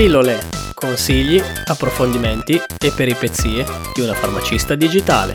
Pillole, 0.00 0.38
consigli, 0.72 1.38
approfondimenti 1.66 2.54
e 2.54 2.90
peripezie 2.96 3.66
di 3.94 4.00
una 4.00 4.14
farmacista 4.14 4.74
digitale. 4.74 5.34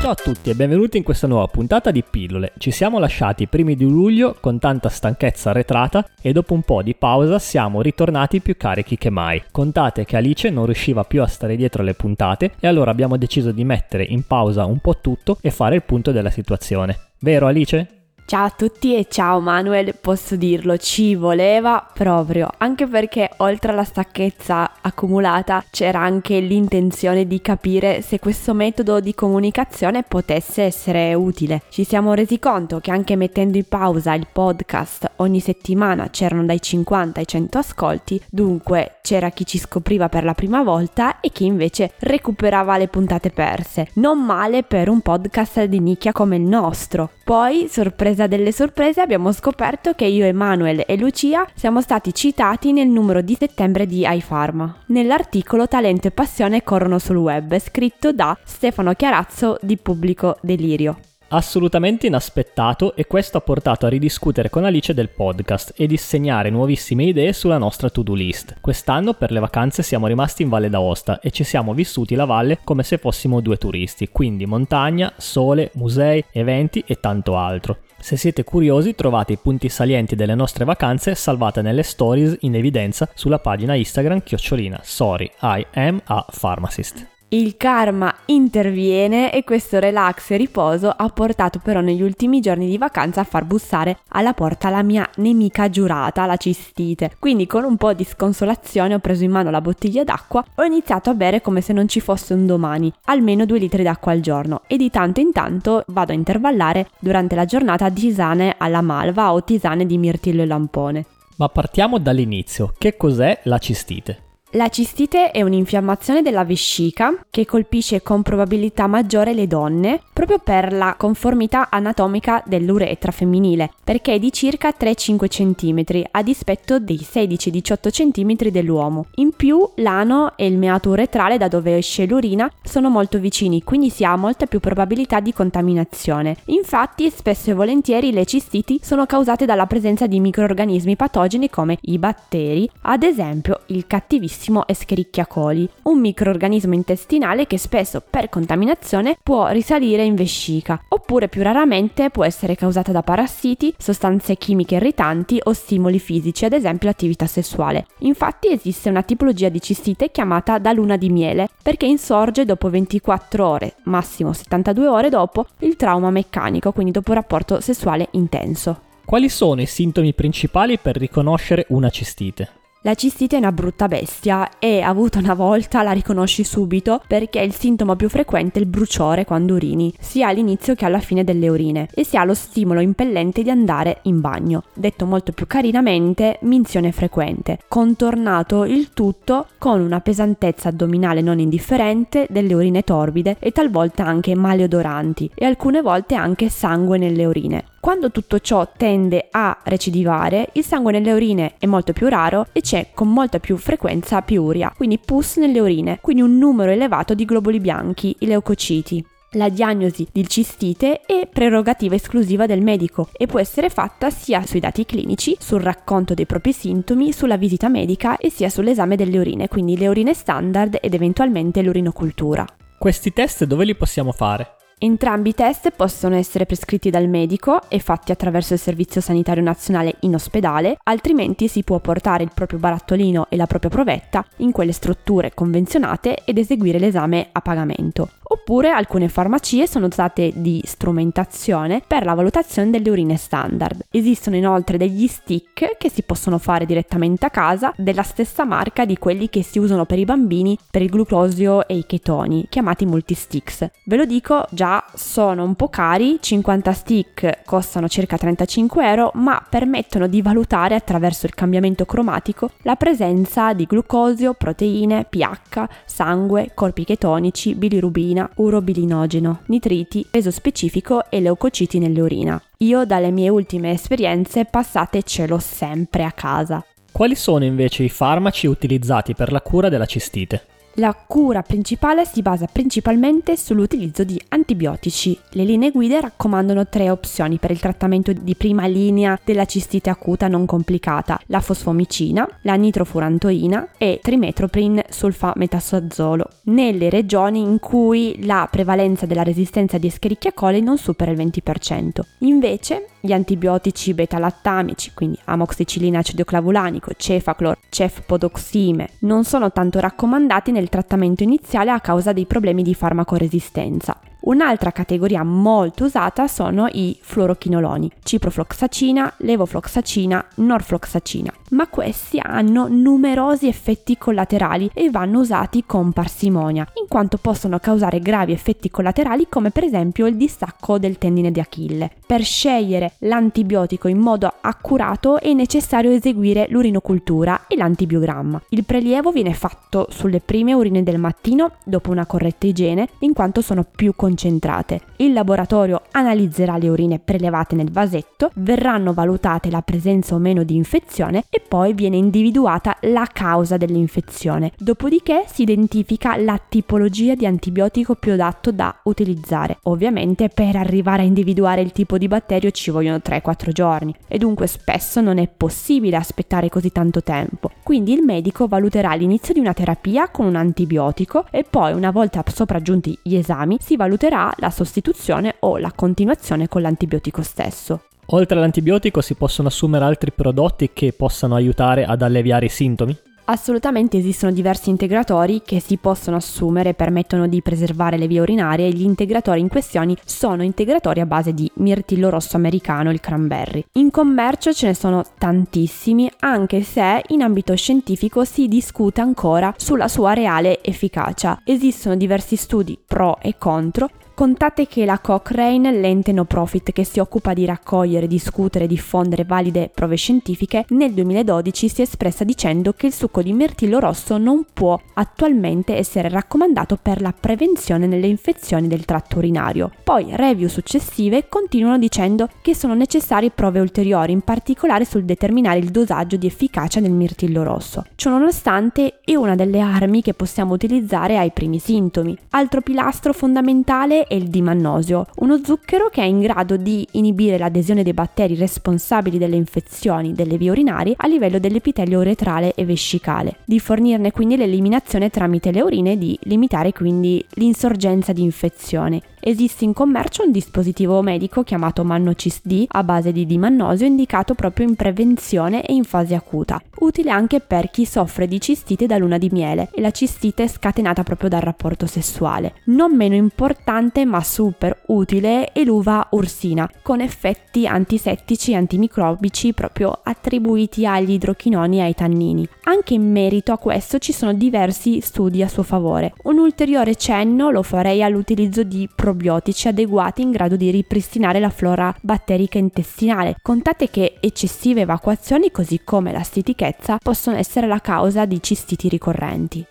Ciao 0.00 0.10
a 0.12 0.14
tutti 0.14 0.50
e 0.50 0.54
benvenuti 0.54 0.96
in 0.96 1.02
questa 1.02 1.26
nuova 1.26 1.48
puntata 1.48 1.90
di 1.90 2.04
Pillole. 2.08 2.52
Ci 2.58 2.70
siamo 2.70 3.00
lasciati 3.00 3.42
i 3.42 3.48
primi 3.48 3.74
di 3.74 3.86
luglio 3.86 4.36
con 4.38 4.60
tanta 4.60 4.88
stanchezza 4.88 5.50
arretrata 5.50 6.08
e 6.22 6.30
dopo 6.30 6.54
un 6.54 6.62
po' 6.62 6.82
di 6.82 6.94
pausa 6.94 7.40
siamo 7.40 7.82
ritornati 7.82 8.40
più 8.40 8.56
carichi 8.56 8.96
che 8.96 9.10
mai. 9.10 9.42
Contate 9.50 10.04
che 10.04 10.16
Alice 10.16 10.48
non 10.48 10.66
riusciva 10.66 11.02
più 11.02 11.22
a 11.22 11.26
stare 11.26 11.56
dietro 11.56 11.82
alle 11.82 11.94
puntate 11.94 12.52
e 12.60 12.68
allora 12.68 12.92
abbiamo 12.92 13.16
deciso 13.16 13.50
di 13.50 13.64
mettere 13.64 14.04
in 14.04 14.22
pausa 14.22 14.64
un 14.64 14.78
po' 14.78 15.00
tutto 15.00 15.38
e 15.40 15.50
fare 15.50 15.74
il 15.74 15.82
punto 15.82 16.12
della 16.12 16.30
situazione. 16.30 16.96
Vero 17.18 17.48
Alice? 17.48 17.97
Ciao 18.28 18.44
a 18.44 18.50
tutti 18.50 18.94
e 18.94 19.06
ciao 19.08 19.40
Manuel, 19.40 19.96
posso 19.98 20.36
dirlo, 20.36 20.76
ci 20.76 21.14
voleva 21.14 21.90
proprio, 21.94 22.50
anche 22.58 22.86
perché 22.86 23.30
oltre 23.38 23.72
alla 23.72 23.84
stacchezza 23.84 24.72
accumulata 24.82 25.64
c'era 25.70 26.00
anche 26.00 26.38
l'intenzione 26.38 27.26
di 27.26 27.40
capire 27.40 28.02
se 28.02 28.18
questo 28.18 28.52
metodo 28.52 29.00
di 29.00 29.14
comunicazione 29.14 30.02
potesse 30.02 30.64
essere 30.64 31.14
utile. 31.14 31.62
Ci 31.70 31.84
siamo 31.84 32.12
resi 32.12 32.38
conto 32.38 32.80
che 32.80 32.90
anche 32.90 33.16
mettendo 33.16 33.56
in 33.56 33.64
pausa 33.66 34.12
il 34.12 34.26
podcast 34.30 35.10
ogni 35.16 35.40
settimana 35.40 36.10
c'erano 36.10 36.44
dai 36.44 36.60
50 36.60 37.20
ai 37.20 37.26
100 37.26 37.56
ascolti, 37.56 38.22
dunque 38.28 38.98
c'era 39.00 39.30
chi 39.30 39.46
ci 39.46 39.56
scopriva 39.56 40.10
per 40.10 40.24
la 40.24 40.34
prima 40.34 40.62
volta 40.62 41.20
e 41.20 41.30
chi 41.30 41.46
invece 41.46 41.92
recuperava 42.00 42.76
le 42.76 42.88
puntate 42.88 43.30
perse. 43.30 43.88
Non 43.94 44.22
male 44.22 44.64
per 44.64 44.90
un 44.90 45.00
podcast 45.00 45.64
di 45.64 45.80
nicchia 45.80 46.12
come 46.12 46.36
il 46.36 46.42
nostro. 46.42 47.12
Poi, 47.28 47.68
sorpresa 47.68 48.26
delle 48.26 48.52
sorprese, 48.52 49.02
abbiamo 49.02 49.32
scoperto 49.32 49.92
che 49.92 50.06
io, 50.06 50.24
Emanuele 50.24 50.86
e 50.86 50.96
Lucia 50.96 51.46
siamo 51.54 51.82
stati 51.82 52.14
citati 52.14 52.72
nel 52.72 52.88
numero 52.88 53.20
di 53.20 53.36
settembre 53.38 53.84
di 53.84 54.02
iPharma, 54.02 54.84
nell'articolo 54.86 55.68
Talento 55.68 56.06
e 56.06 56.10
passione 56.10 56.62
corrono 56.62 56.98
sul 56.98 57.16
web, 57.16 57.58
scritto 57.58 58.12
da 58.12 58.34
Stefano 58.42 58.94
Chiarazzo 58.94 59.58
di 59.60 59.76
Pubblico 59.76 60.38
Delirio. 60.40 61.00
Assolutamente 61.30 62.06
inaspettato 62.06 62.96
e 62.96 63.06
questo 63.06 63.36
ha 63.36 63.42
portato 63.42 63.84
a 63.84 63.90
ridiscutere 63.90 64.48
con 64.48 64.64
Alice 64.64 64.94
del 64.94 65.10
podcast 65.10 65.74
e 65.76 65.86
disegnare 65.86 66.48
nuovissime 66.48 67.04
idee 67.04 67.34
sulla 67.34 67.58
nostra 67.58 67.90
to-do 67.90 68.14
list. 68.14 68.56
Quest'anno 68.62 69.12
per 69.12 69.30
le 69.30 69.38
vacanze 69.38 69.82
siamo 69.82 70.06
rimasti 70.06 70.42
in 70.42 70.48
Valle 70.48 70.70
d'Aosta 70.70 71.20
e 71.20 71.30
ci 71.30 71.44
siamo 71.44 71.74
vissuti 71.74 72.14
la 72.14 72.24
valle 72.24 72.60
come 72.64 72.82
se 72.82 72.96
fossimo 72.96 73.40
due 73.40 73.58
turisti, 73.58 74.08
quindi 74.08 74.46
montagna, 74.46 75.12
sole, 75.18 75.70
musei, 75.74 76.24
eventi 76.32 76.82
e 76.86 76.98
tanto 76.98 77.36
altro. 77.36 77.80
Se 78.00 78.16
siete 78.16 78.42
curiosi 78.42 78.94
trovate 78.94 79.34
i 79.34 79.38
punti 79.38 79.68
salienti 79.68 80.16
delle 80.16 80.34
nostre 80.34 80.64
vacanze 80.64 81.14
salvate 81.14 81.60
nelle 81.60 81.82
stories 81.82 82.38
in 82.40 82.54
evidenza 82.54 83.06
sulla 83.12 83.38
pagina 83.38 83.74
Instagram 83.74 84.22
chiocciolina 84.22 84.80
sorry 84.82 85.30
I 85.42 85.66
am 85.74 86.00
a 86.06 86.24
pharmacist. 86.30 87.17
Il 87.30 87.58
karma 87.58 88.14
interviene 88.24 89.30
e 89.30 89.44
questo 89.44 89.78
relax 89.78 90.30
e 90.30 90.38
riposo 90.38 90.88
ha 90.88 91.08
portato 91.10 91.60
però 91.62 91.82
negli 91.82 92.00
ultimi 92.00 92.40
giorni 92.40 92.66
di 92.66 92.78
vacanza 92.78 93.20
a 93.20 93.24
far 93.24 93.44
bussare 93.44 93.98
alla 94.12 94.32
porta 94.32 94.70
la 94.70 94.82
mia 94.82 95.06
nemica 95.16 95.68
giurata, 95.68 96.24
la 96.24 96.38
cistite. 96.38 97.10
Quindi 97.18 97.46
con 97.46 97.64
un 97.64 97.76
po' 97.76 97.92
di 97.92 98.04
sconsolazione 98.04 98.94
ho 98.94 98.98
preso 98.98 99.24
in 99.24 99.30
mano 99.30 99.50
la 99.50 99.60
bottiglia 99.60 100.04
d'acqua 100.04 100.42
ho 100.54 100.62
iniziato 100.64 101.10
a 101.10 101.14
bere 101.14 101.42
come 101.42 101.60
se 101.60 101.74
non 101.74 101.86
ci 101.86 102.00
fosse 102.00 102.32
un 102.32 102.46
domani, 102.46 102.90
almeno 103.04 103.44
due 103.44 103.58
litri 103.58 103.82
d'acqua 103.82 104.12
al 104.12 104.20
giorno 104.20 104.62
e 104.66 104.78
di 104.78 104.88
tanto 104.88 105.20
in 105.20 105.30
tanto 105.30 105.84
vado 105.88 106.12
a 106.12 106.14
intervallare 106.14 106.88
durante 106.98 107.34
la 107.34 107.44
giornata 107.44 107.90
tisane 107.90 108.54
alla 108.56 108.80
malva 108.80 109.34
o 109.34 109.44
tisane 109.44 109.84
di 109.84 109.98
mirtillo 109.98 110.40
e 110.40 110.46
lampone. 110.46 111.04
Ma 111.36 111.50
partiamo 111.50 111.98
dall'inizio, 111.98 112.72
che 112.78 112.96
cos'è 112.96 113.40
la 113.44 113.58
cistite? 113.58 114.27
La 114.52 114.70
cistite 114.70 115.30
è 115.30 115.42
un'infiammazione 115.42 116.22
della 116.22 116.42
vescica 116.42 117.14
che 117.28 117.44
colpisce 117.44 118.02
con 118.02 118.22
probabilità 118.22 118.86
maggiore 118.86 119.34
le 119.34 119.46
donne 119.46 120.00
proprio 120.10 120.38
per 120.38 120.72
la 120.72 120.94
conformità 120.96 121.68
anatomica 121.68 122.42
dell'uretra 122.46 123.12
femminile, 123.12 123.70
perché 123.84 124.14
è 124.14 124.18
di 124.18 124.32
circa 124.32 124.72
3-5 124.76 125.28
cm 125.28 126.02
a 126.10 126.22
dispetto 126.22 126.78
dei 126.78 126.96
16-18 126.96 127.90
cm 127.90 128.48
dell'uomo. 128.48 129.08
In 129.16 129.32
più 129.32 129.68
l'ano 129.76 130.32
e 130.34 130.46
il 130.46 130.56
meato 130.56 130.88
uretrale 130.88 131.36
da 131.36 131.48
dove 131.48 131.76
esce 131.76 132.06
l'urina 132.06 132.50
sono 132.62 132.88
molto 132.88 133.18
vicini, 133.18 133.62
quindi 133.62 133.90
si 133.90 134.02
ha 134.02 134.16
molta 134.16 134.46
più 134.46 134.60
probabilità 134.60 135.20
di 135.20 135.34
contaminazione. 135.34 136.36
Infatti 136.46 137.10
spesso 137.10 137.50
e 137.50 137.54
volentieri 137.54 138.12
le 138.12 138.24
cistiti 138.24 138.80
sono 138.82 139.04
causate 139.04 139.44
dalla 139.44 139.66
presenza 139.66 140.06
di 140.06 140.20
microorganismi 140.20 140.96
patogeni 140.96 141.50
come 141.50 141.76
i 141.82 141.98
batteri, 141.98 142.68
ad 142.82 143.02
esempio 143.02 143.60
il 143.66 143.86
cattivissimo 143.86 144.36
Escherichia 144.66 145.26
coli, 145.26 145.68
un 145.82 146.00
microorganismo 146.00 146.72
intestinale 146.72 147.46
che 147.46 147.58
spesso 147.58 148.02
per 148.08 148.28
contaminazione 148.28 149.18
può 149.22 149.48
risalire 149.48 150.04
in 150.04 150.14
vescica, 150.14 150.80
oppure 150.88 151.28
più 151.28 151.42
raramente 151.42 152.10
può 152.10 152.24
essere 152.24 152.54
causata 152.54 152.92
da 152.92 153.02
parassiti, 153.02 153.74
sostanze 153.76 154.36
chimiche 154.36 154.76
irritanti 154.76 155.40
o 155.42 155.52
stimoli 155.52 155.98
fisici, 155.98 156.44
ad 156.44 156.52
esempio 156.52 156.88
l'attività 156.88 157.26
sessuale. 157.26 157.86
Infatti 157.98 158.52
esiste 158.52 158.88
una 158.88 159.02
tipologia 159.02 159.48
di 159.48 159.60
cistite 159.60 160.10
chiamata 160.10 160.58
da 160.58 160.72
luna 160.72 160.96
di 160.96 161.10
miele, 161.10 161.48
perché 161.62 161.86
insorge 161.86 162.44
dopo 162.44 162.70
24 162.70 163.46
ore, 163.46 163.74
massimo 163.84 164.32
72 164.32 164.86
ore 164.86 165.08
dopo 165.08 165.46
il 165.58 165.76
trauma 165.76 166.10
meccanico, 166.10 166.72
quindi 166.72 166.92
dopo 166.92 167.10
un 167.10 167.16
rapporto 167.16 167.60
sessuale 167.60 168.08
intenso. 168.12 168.80
Quali 169.04 169.30
sono 169.30 169.62
i 169.62 169.66
sintomi 169.66 170.12
principali 170.12 170.78
per 170.78 170.96
riconoscere 170.96 171.64
una 171.70 171.88
cistite? 171.88 172.57
La 172.82 172.94
cistite 172.94 173.34
è 173.34 173.40
una 173.40 173.50
brutta 173.50 173.88
bestia 173.88 174.48
e 174.60 174.82
avuta 174.82 175.18
una 175.18 175.34
volta 175.34 175.82
la 175.82 175.90
riconosci 175.90 176.44
subito 176.44 177.02
perché 177.08 177.40
il 177.40 177.52
sintomo 177.52 177.96
più 177.96 178.08
frequente 178.08 178.60
è 178.60 178.62
il 178.62 178.68
bruciore 178.68 179.24
quando 179.24 179.54
urini, 179.54 179.92
sia 179.98 180.28
all'inizio 180.28 180.76
che 180.76 180.84
alla 180.84 181.00
fine 181.00 181.24
delle 181.24 181.48
urine, 181.48 181.88
e 181.92 182.04
si 182.04 182.16
ha 182.16 182.22
lo 182.22 182.34
stimolo 182.34 182.78
impellente 182.78 183.42
di 183.42 183.50
andare 183.50 183.98
in 184.02 184.20
bagno. 184.20 184.62
Detto 184.74 185.06
molto 185.06 185.32
più 185.32 185.48
carinamente, 185.48 186.38
minzione 186.42 186.92
frequente, 186.92 187.58
contornato 187.66 188.64
il 188.64 188.90
tutto 188.92 189.48
con 189.58 189.80
una 189.80 189.98
pesantezza 189.98 190.68
addominale 190.68 191.20
non 191.20 191.40
indifferente, 191.40 192.28
delle 192.30 192.54
urine 192.54 192.82
torbide 192.82 193.38
e 193.40 193.50
talvolta 193.50 194.04
anche 194.04 194.36
maleodoranti 194.36 195.32
e 195.34 195.44
alcune 195.44 195.82
volte 195.82 196.14
anche 196.14 196.48
sangue 196.48 196.96
nelle 196.96 197.24
urine. 197.24 197.64
Quando 197.80 198.10
tutto 198.10 198.40
ciò 198.40 198.68
tende 198.76 199.28
a 199.30 199.56
recidivare, 199.64 200.50
il 200.54 200.64
sangue 200.64 200.92
nelle 200.92 201.12
urine 201.12 201.54
è 201.58 201.66
molto 201.66 201.92
più 201.92 202.08
raro 202.08 202.48
e 202.52 202.60
c'è 202.60 202.88
con 202.92 203.12
molta 203.12 203.38
più 203.38 203.56
frequenza 203.56 204.20
piuria, 204.20 204.72
quindi 204.76 204.98
pus 204.98 205.36
nelle 205.36 205.60
urine, 205.60 205.98
quindi 206.00 206.22
un 206.22 206.36
numero 206.38 206.72
elevato 206.72 207.14
di 207.14 207.24
globuli 207.24 207.60
bianchi, 207.60 208.14
i 208.18 208.26
leucociti. 208.26 209.04
La 209.32 209.48
diagnosi 209.48 210.08
di 210.10 210.26
cistite 210.26 211.02
è 211.02 211.28
prerogativa 211.30 211.94
esclusiva 211.94 212.46
del 212.46 212.62
medico 212.62 213.10
e 213.12 213.26
può 213.26 213.38
essere 213.38 213.68
fatta 213.68 214.10
sia 214.10 214.44
sui 214.44 214.58
dati 214.58 214.84
clinici, 214.86 215.36
sul 215.38 215.60
racconto 215.60 216.14
dei 216.14 216.26
propri 216.26 216.52
sintomi, 216.52 217.12
sulla 217.12 217.36
visita 217.36 217.68
medica 217.68 218.16
e 218.16 218.30
sia 218.30 218.48
sull'esame 218.48 218.96
delle 218.96 219.18
urine, 219.18 219.48
quindi 219.48 219.76
le 219.76 219.86
urine 219.86 220.14
standard 220.14 220.78
ed 220.80 220.94
eventualmente 220.94 221.62
l'urinocultura. 221.62 222.44
Questi 222.78 223.12
test 223.12 223.44
dove 223.44 223.64
li 223.64 223.76
possiamo 223.76 224.12
fare? 224.12 224.56
Entrambi 224.80 225.30
i 225.30 225.34
test 225.34 225.72
possono 225.72 226.14
essere 226.14 226.46
prescritti 226.46 226.88
dal 226.88 227.08
medico 227.08 227.68
e 227.68 227.80
fatti 227.80 228.12
attraverso 228.12 228.54
il 228.54 228.60
Servizio 228.60 229.00
Sanitario 229.00 229.42
Nazionale 229.42 229.96
in 230.00 230.14
ospedale, 230.14 230.78
altrimenti 230.84 231.48
si 231.48 231.64
può 231.64 231.80
portare 231.80 232.22
il 232.22 232.30
proprio 232.32 232.60
barattolino 232.60 233.26
e 233.28 233.36
la 233.36 233.46
propria 233.46 233.70
provetta 233.70 234.24
in 234.36 234.52
quelle 234.52 234.70
strutture 234.70 235.34
convenzionate 235.34 236.22
ed 236.24 236.38
eseguire 236.38 236.78
l'esame 236.78 237.30
a 237.32 237.40
pagamento. 237.40 238.10
Oppure 238.30 238.68
alcune 238.68 239.08
farmacie 239.08 239.66
sono 239.66 239.88
dotate 239.88 240.32
di 240.34 240.62
strumentazione 240.66 241.82
per 241.86 242.04
la 242.04 242.12
valutazione 242.12 242.68
delle 242.68 242.90
urine 242.90 243.16
standard. 243.16 243.86
Esistono 243.90 244.36
inoltre 244.36 244.76
degli 244.76 245.06
stick 245.06 245.78
che 245.78 245.88
si 245.88 246.02
possono 246.02 246.36
fare 246.36 246.66
direttamente 246.66 247.24
a 247.24 247.30
casa 247.30 247.72
della 247.74 248.02
stessa 248.02 248.44
marca 248.44 248.84
di 248.84 248.98
quelli 248.98 249.30
che 249.30 249.42
si 249.42 249.58
usano 249.58 249.86
per 249.86 249.98
i 249.98 250.04
bambini 250.04 250.58
per 250.70 250.82
il 250.82 250.90
glucosio 250.90 251.66
e 251.66 251.76
i 251.76 251.86
chetoni, 251.86 252.46
chiamati 252.50 252.84
multisticks. 252.84 253.66
Ve 253.84 253.96
lo 253.96 254.04
dico 254.04 254.44
già 254.50 254.84
sono 254.94 255.44
un 255.44 255.54
po' 255.54 255.68
cari, 255.68 256.18
50 256.20 256.72
stick 256.72 257.44
costano 257.46 257.88
circa 257.88 258.18
35 258.18 258.86
euro, 258.86 259.10
ma 259.14 259.42
permettono 259.48 260.06
di 260.06 260.20
valutare 260.20 260.74
attraverso 260.74 261.24
il 261.24 261.34
cambiamento 261.34 261.86
cromatico 261.86 262.50
la 262.62 262.76
presenza 262.76 263.54
di 263.54 263.64
glucosio, 263.64 264.34
proteine, 264.34 265.06
pH, 265.08 265.64
sangue, 265.86 266.50
corpi 266.52 266.84
chetonici, 266.84 267.54
bilirubina, 267.54 268.16
urobilinogeno, 268.36 269.40
nitriti, 269.46 270.06
peso 270.10 270.30
specifico 270.30 271.10
e 271.10 271.20
leucociti 271.20 271.78
nell'urina. 271.78 272.40
Io 272.58 272.86
dalle 272.86 273.10
mie 273.10 273.28
ultime 273.28 273.72
esperienze 273.72 274.46
passate 274.46 275.02
ce 275.02 275.26
l'ho 275.26 275.38
sempre 275.38 276.04
a 276.04 276.12
casa. 276.12 276.64
Quali 276.90 277.14
sono 277.14 277.44
invece 277.44 277.84
i 277.84 277.88
farmaci 277.88 278.46
utilizzati 278.46 279.14
per 279.14 279.30
la 279.30 279.40
cura 279.40 279.68
della 279.68 279.86
cistite? 279.86 280.57
La 280.78 280.94
cura 280.94 281.42
principale 281.42 282.04
si 282.04 282.22
basa 282.22 282.46
principalmente 282.46 283.36
sull'utilizzo 283.36 284.04
di 284.04 284.20
antibiotici. 284.28 285.18
Le 285.30 285.42
linee 285.42 285.72
guida 285.72 285.98
raccomandano 285.98 286.68
tre 286.68 286.88
opzioni 286.88 287.38
per 287.38 287.50
il 287.50 287.58
trattamento 287.58 288.12
di 288.12 288.36
prima 288.36 288.68
linea 288.68 289.18
della 289.24 289.44
cistite 289.44 289.90
acuta 289.90 290.28
non 290.28 290.46
complicata, 290.46 291.18
la 291.26 291.40
fosfomicina, 291.40 292.28
la 292.42 292.54
nitrofurantoina 292.54 293.70
e 293.76 293.98
trimetoprim 294.00 294.80
sulfametasazolo, 294.88 296.28
nelle 296.44 296.90
regioni 296.90 297.40
in 297.40 297.58
cui 297.58 298.24
la 298.24 298.46
prevalenza 298.48 299.04
della 299.04 299.24
resistenza 299.24 299.78
di 299.78 299.88
Escherichia 299.88 300.32
coli 300.32 300.60
non 300.60 300.78
supera 300.78 301.10
il 301.10 301.18
20%. 301.18 301.88
Invece, 302.18 302.86
gli 303.00 303.12
antibiotici 303.12 303.94
beta-lattamici, 303.94 304.92
quindi 304.94 305.18
amoxicillina 305.24 305.98
acido 305.98 306.24
clavulanico, 306.24 306.92
cefaclor, 306.96 307.58
cefpodoxime, 307.68 308.88
non 309.00 309.24
sono 309.24 309.52
tanto 309.52 309.80
raccomandati 309.80 310.50
nel 310.52 310.68
trattamento 310.68 311.22
iniziale 311.22 311.70
a 311.70 311.80
causa 311.80 312.12
dei 312.12 312.26
problemi 312.26 312.62
di 312.62 312.74
farmacoresistenza. 312.74 313.98
Un'altra 314.20 314.72
categoria 314.72 315.22
molto 315.22 315.84
usata 315.84 316.26
sono 316.26 316.66
i 316.72 316.98
fluorochinoloni, 317.00 317.90
ciprofloxacina, 318.02 319.14
levofloxacina, 319.18 320.24
norfloxacina, 320.34 321.32
ma 321.50 321.68
questi 321.68 322.18
hanno 322.20 322.66
numerosi 322.68 323.46
effetti 323.46 323.96
collaterali 323.96 324.70
e 324.74 324.90
vanno 324.90 325.20
usati 325.20 325.62
con 325.64 325.92
parsimonia, 325.92 326.66
in 326.74 326.88
quanto 326.88 327.16
possono 327.16 327.58
causare 327.58 328.00
gravi 328.00 328.32
effetti 328.32 328.70
collaterali 328.70 329.28
come 329.28 329.50
per 329.50 329.64
esempio 329.64 330.06
il 330.06 330.16
distacco 330.16 330.78
del 330.78 330.98
tendine 330.98 331.30
di 331.30 331.40
Achille. 331.40 331.90
Per 332.04 332.22
scegliere 332.22 332.94
l'antibiotico 332.98 333.86
in 333.86 333.98
modo 333.98 334.30
accurato 334.40 335.20
è 335.20 335.32
necessario 335.32 335.90
eseguire 335.90 336.46
l'urinocultura 336.50 337.46
e 337.46 337.56
l'antibiogramma. 337.56 338.42
Il 338.48 338.64
prelievo 338.64 339.12
viene 339.12 339.32
fatto 339.32 339.86
sulle 339.90 340.20
prime 340.20 340.54
urine 340.54 340.82
del 340.82 340.98
mattino 340.98 341.52
dopo 341.64 341.90
una 341.92 342.04
corretta 342.04 342.46
igiene, 342.46 342.88
in 343.00 343.12
quanto 343.12 343.40
sono 343.40 343.64
più 343.64 343.92
concentrate 343.94 344.07
concentrate. 344.08 344.80
Il 344.96 345.12
laboratorio 345.12 345.82
analizzerà 345.92 346.56
le 346.56 346.68
urine 346.68 346.98
prelevate 346.98 347.54
nel 347.54 347.70
vasetto, 347.70 348.30
verranno 348.36 348.94
valutate 348.94 349.50
la 349.50 349.60
presenza 349.60 350.14
o 350.14 350.18
meno 350.18 350.42
di 350.44 350.56
infezione 350.56 351.24
e 351.28 351.42
poi 351.46 351.74
viene 351.74 351.96
individuata 351.96 352.76
la 352.82 353.06
causa 353.12 353.56
dell'infezione. 353.58 354.52
Dopodiché 354.58 355.24
si 355.26 355.42
identifica 355.42 356.16
la 356.16 356.40
tipologia 356.48 357.14
di 357.14 357.26
antibiotico 357.26 357.94
più 357.94 358.12
adatto 358.12 358.50
da 358.50 358.74
utilizzare. 358.84 359.58
Ovviamente 359.64 360.28
per 360.28 360.56
arrivare 360.56 361.02
a 361.02 361.06
individuare 361.06 361.60
il 361.60 361.72
tipo 361.72 361.98
di 361.98 362.08
batterio 362.08 362.50
ci 362.50 362.70
vogliono 362.70 363.00
3-4 363.04 363.52
giorni 363.52 363.94
e 364.08 364.16
dunque 364.16 364.46
spesso 364.46 365.00
non 365.00 365.18
è 365.18 365.28
possibile 365.28 365.96
aspettare 365.96 366.48
così 366.48 366.72
tanto 366.72 367.02
tempo. 367.02 367.50
Quindi 367.68 367.92
il 367.92 368.00
medico 368.00 368.46
valuterà 368.46 368.94
l'inizio 368.94 369.34
di 369.34 369.40
una 369.40 369.52
terapia 369.52 370.08
con 370.08 370.24
un 370.24 370.36
antibiotico 370.36 371.26
e 371.30 371.44
poi 371.44 371.74
una 371.74 371.90
volta 371.90 372.24
sopraggiunti 372.26 372.98
gli 373.02 373.14
esami 373.14 373.58
si 373.60 373.76
valuterà 373.76 374.32
la 374.38 374.48
sostituzione 374.48 375.34
o 375.40 375.58
la 375.58 375.70
continuazione 375.76 376.48
con 376.48 376.62
l'antibiotico 376.62 377.20
stesso. 377.20 377.82
Oltre 378.06 378.38
all'antibiotico 378.38 379.02
si 379.02 379.16
possono 379.16 379.48
assumere 379.48 379.84
altri 379.84 380.12
prodotti 380.12 380.70
che 380.72 380.94
possano 380.94 381.34
aiutare 381.34 381.84
ad 381.84 382.00
alleviare 382.00 382.46
i 382.46 382.48
sintomi? 382.48 382.96
Assolutamente 383.30 383.98
esistono 383.98 384.32
diversi 384.32 384.70
integratori 384.70 385.42
che 385.44 385.60
si 385.60 385.76
possono 385.76 386.16
assumere 386.16 386.70
e 386.70 386.74
permettono 386.74 387.28
di 387.28 387.42
preservare 387.42 387.98
le 387.98 388.06
vie 388.06 388.20
urinarie 388.20 388.66
e 388.66 388.70
gli 388.70 388.82
integratori 388.82 389.38
in 389.40 389.48
questione 389.48 389.96
sono 390.06 390.42
integratori 390.42 391.00
a 391.00 391.06
base 391.06 391.34
di 391.34 391.50
mirtillo 391.56 392.08
rosso 392.08 392.36
americano, 392.36 392.90
il 392.90 393.00
cranberry. 393.00 393.62
In 393.72 393.90
commercio 393.90 394.54
ce 394.54 394.68
ne 394.68 394.74
sono 394.74 395.04
tantissimi, 395.18 396.10
anche 396.20 396.62
se 396.62 397.02
in 397.08 397.20
ambito 397.20 397.54
scientifico 397.54 398.24
si 398.24 398.48
discute 398.48 399.02
ancora 399.02 399.52
sulla 399.58 399.88
sua 399.88 400.14
reale 400.14 400.64
efficacia. 400.64 401.38
Esistono 401.44 401.96
diversi 401.96 402.36
studi 402.36 402.78
pro 402.82 403.18
e 403.20 403.34
contro 403.36 403.90
Contate 404.18 404.66
che 404.66 404.84
la 404.84 404.98
Cochrane, 404.98 405.70
l'ente 405.70 406.10
no 406.10 406.24
profit 406.24 406.72
che 406.72 406.82
si 406.82 406.98
occupa 406.98 407.34
di 407.34 407.44
raccogliere, 407.44 408.08
discutere 408.08 408.64
e 408.64 408.66
diffondere 408.66 409.22
valide 409.22 409.70
prove 409.72 409.94
scientifiche, 409.94 410.64
nel 410.70 410.92
2012 410.92 411.68
si 411.68 411.82
è 411.82 411.84
espressa 411.84 412.24
dicendo 412.24 412.72
che 412.72 412.86
il 412.86 412.92
succo 412.92 413.22
di 413.22 413.32
mirtillo 413.32 413.78
rosso 413.78 414.18
non 414.18 414.44
può 414.52 414.76
attualmente 414.94 415.76
essere 415.76 416.08
raccomandato 416.08 416.76
per 416.82 417.00
la 417.00 417.12
prevenzione 417.12 417.86
nelle 417.86 418.08
infezioni 418.08 418.66
del 418.66 418.84
tratto 418.84 419.18
urinario. 419.18 419.70
Poi 419.84 420.08
review 420.10 420.48
successive 420.48 421.28
continuano 421.28 421.78
dicendo 421.78 422.28
che 422.42 422.56
sono 422.56 422.74
necessarie 422.74 423.30
prove 423.30 423.60
ulteriori, 423.60 424.10
in 424.10 424.22
particolare 424.22 424.84
sul 424.84 425.04
determinare 425.04 425.60
il 425.60 425.70
dosaggio 425.70 426.16
di 426.16 426.26
efficacia 426.26 426.80
del 426.80 426.90
mirtillo 426.90 427.44
rosso. 427.44 427.84
Ciononostante 427.94 428.98
è 429.04 429.14
una 429.14 429.36
delle 429.36 429.60
armi 429.60 430.02
che 430.02 430.14
possiamo 430.14 430.54
utilizzare 430.54 431.18
ai 431.18 431.30
primi 431.30 431.60
sintomi. 431.60 432.18
Altro 432.30 432.62
pilastro 432.62 433.12
fondamentale 433.12 434.06
è 434.08 434.14
il 434.14 434.28
dimannosio, 434.28 435.06
uno 435.16 435.38
zucchero 435.44 435.88
che 435.88 436.02
è 436.02 436.04
in 436.06 436.20
grado 436.20 436.56
di 436.56 436.86
inibire 436.92 437.38
l'adesione 437.38 437.84
dei 437.84 437.92
batteri 437.92 438.34
responsabili 438.34 439.18
delle 439.18 439.36
infezioni 439.36 440.14
delle 440.14 440.36
vie 440.36 440.50
urinarie 440.50 440.94
a 440.96 441.06
livello 441.06 441.38
dell'epitelio 441.38 442.00
uretrale 442.00 442.54
e 442.54 442.64
vescicale, 442.64 443.36
di 443.44 443.60
fornirne 443.60 444.10
quindi 444.10 444.36
l'eliminazione 444.36 445.10
tramite 445.10 445.52
le 445.52 445.60
urine 445.60 445.92
e 445.92 445.98
di 445.98 446.18
limitare 446.22 446.72
quindi 446.72 447.24
l'insorgenza 447.34 448.12
di 448.12 448.22
infezione. 448.22 449.02
Esiste 449.20 449.64
in 449.64 449.72
commercio 449.72 450.24
un 450.24 450.30
dispositivo 450.30 451.02
medico 451.02 451.42
chiamato 451.42 451.84
Mannocis 451.84 452.40
D 452.44 452.64
a 452.68 452.82
base 452.82 453.12
di 453.12 453.26
dimannosio 453.26 453.84
indicato 453.84 454.34
proprio 454.34 454.66
in 454.66 454.76
prevenzione 454.76 455.64
e 455.66 455.74
in 455.74 455.84
fase 455.84 456.14
acuta, 456.14 456.62
utile 456.78 457.10
anche 457.10 457.40
per 457.40 457.70
chi 457.70 457.84
soffre 457.84 458.26
di 458.26 458.40
cistite 458.40 458.86
da 458.86 458.96
luna 458.96 459.18
di 459.18 459.28
miele 459.30 459.68
e 459.72 459.80
la 459.80 459.90
cistite 459.90 460.48
scatenata 460.48 461.02
proprio 461.02 461.28
dal 461.28 461.40
rapporto 461.40 461.86
sessuale. 461.86 462.54
Non 462.66 462.94
meno 462.94 463.16
importante 463.16 463.97
ma 464.04 464.22
super 464.22 464.82
utile 464.86 465.52
è 465.52 465.62
l'uva 465.64 466.06
ursina 466.10 466.68
con 466.82 467.00
effetti 467.00 467.66
antisettici 467.66 468.52
e 468.52 468.56
antimicrobici 468.56 469.52
proprio 469.52 470.00
attribuiti 470.02 470.86
agli 470.86 471.12
idrochinoni 471.12 471.78
e 471.78 471.82
ai 471.82 471.94
tannini. 471.94 472.48
Anche 472.64 472.94
in 472.94 473.10
merito 473.10 473.52
a 473.52 473.58
questo 473.58 473.98
ci 473.98 474.12
sono 474.12 474.32
diversi 474.32 475.00
studi 475.00 475.42
a 475.42 475.48
suo 475.48 475.62
favore. 475.62 476.12
Un 476.24 476.38
ulteriore 476.38 476.96
cenno 476.96 477.50
lo 477.50 477.62
farei 477.62 478.02
all'utilizzo 478.02 478.62
di 478.62 478.88
probiotici 478.94 479.68
adeguati 479.68 480.22
in 480.22 480.30
grado 480.30 480.56
di 480.56 480.70
ripristinare 480.70 481.40
la 481.40 481.50
flora 481.50 481.94
batterica 482.00 482.58
intestinale. 482.58 483.36
Contate 483.42 483.90
che 483.90 484.16
eccessive 484.20 484.82
evacuazioni 484.82 485.50
così 485.50 485.80
come 485.84 486.12
la 486.12 486.22
stitichezza 486.22 486.98
possono 487.02 487.36
essere 487.36 487.66
la 487.66 487.80
causa 487.80 488.24
di 488.26 488.42
cistiti 488.42 488.88
ricorrenti. 488.88 489.64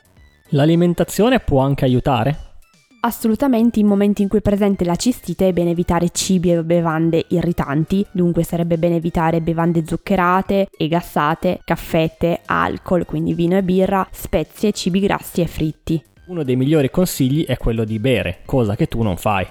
L'alimentazione 0.51 1.39
può 1.39 1.59
anche 1.59 1.83
aiutare? 1.83 2.46
Assolutamente 2.99 3.79
in 3.79 3.85
momenti 3.85 4.23
in 4.23 4.27
cui 4.27 4.39
è 4.39 4.41
presente 4.41 4.83
la 4.83 4.95
cistite 4.95 5.47
è 5.47 5.53
bene 5.53 5.69
evitare 5.69 6.09
cibi 6.09 6.51
e 6.51 6.63
bevande 6.63 7.25
irritanti, 7.29 8.05
dunque 8.11 8.43
sarebbe 8.43 8.77
bene 8.77 8.95
evitare 8.95 9.39
bevande 9.39 9.83
zuccherate 9.85 10.67
e 10.75 10.87
gassate, 10.87 11.61
caffette, 11.63 12.41
alcol, 12.45 13.05
quindi 13.05 13.33
vino 13.33 13.55
e 13.55 13.63
birra, 13.63 14.07
spezie, 14.11 14.71
cibi 14.71 14.99
grassi 14.99 15.41
e 15.41 15.47
fritti. 15.47 16.03
Uno 16.25 16.43
dei 16.43 16.55
migliori 16.55 16.89
consigli 16.89 17.45
è 17.45 17.55
quello 17.55 17.85
di 17.85 17.99
bere, 17.99 18.39
cosa 18.45 18.75
che 18.75 18.87
tu 18.87 19.01
non 19.01 19.15
fai. 19.15 19.45